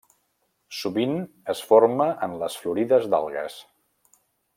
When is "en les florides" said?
2.29-3.07